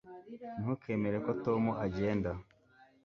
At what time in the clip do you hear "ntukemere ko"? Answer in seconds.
0.61-1.31